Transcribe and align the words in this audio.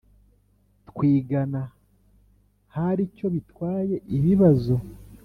twigana 0.89 1.61
hari 2.75 3.01
icyo 3.09 3.27
bitwaye 3.35 3.95
Ibibazo 4.17 4.75